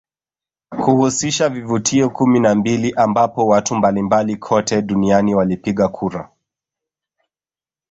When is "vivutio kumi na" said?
1.49-2.55